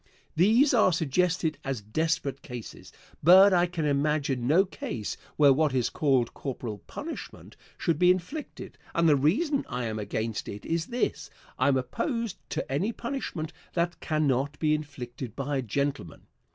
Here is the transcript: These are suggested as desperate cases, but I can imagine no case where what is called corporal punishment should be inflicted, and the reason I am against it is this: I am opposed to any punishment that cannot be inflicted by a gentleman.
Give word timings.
These 0.35 0.73
are 0.73 0.91
suggested 0.91 1.59
as 1.63 1.79
desperate 1.83 2.41
cases, 2.41 2.91
but 3.21 3.53
I 3.53 3.67
can 3.67 3.85
imagine 3.85 4.47
no 4.47 4.65
case 4.65 5.15
where 5.35 5.53
what 5.53 5.75
is 5.75 5.91
called 5.91 6.33
corporal 6.33 6.79
punishment 6.87 7.55
should 7.77 7.99
be 7.99 8.09
inflicted, 8.09 8.79
and 8.95 9.07
the 9.07 9.15
reason 9.15 9.63
I 9.69 9.85
am 9.85 9.99
against 9.99 10.47
it 10.49 10.65
is 10.65 10.87
this: 10.87 11.29
I 11.59 11.67
am 11.67 11.77
opposed 11.77 12.37
to 12.49 12.71
any 12.71 12.91
punishment 12.91 13.53
that 13.73 13.99
cannot 13.99 14.57
be 14.57 14.73
inflicted 14.73 15.35
by 15.35 15.57
a 15.57 15.61
gentleman. 15.61 16.25